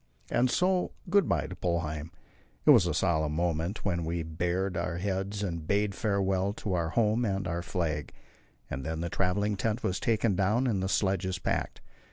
[0.31, 2.09] And so good bye to Polheim.
[2.65, 6.89] It was a solemn moment when we bared our heads and bade farewell to our
[6.89, 8.11] home and our flag.
[8.67, 11.81] And then the travelling tent was taken down and the sledges packed.